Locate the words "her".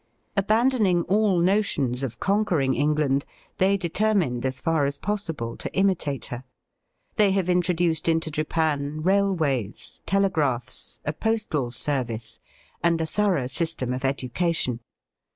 6.33-6.43